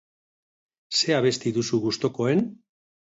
[0.99, 2.43] Ze abesti duzu gustokoen?